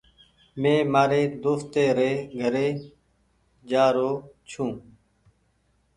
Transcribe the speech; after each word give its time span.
مين 0.61 0.79
مآري 0.93 1.21
دوستي 1.43 1.85
ري 1.97 2.11
گھري 2.39 2.67
جآ 3.69 3.85
رو 3.95 4.09
ڇون۔ 4.49 4.69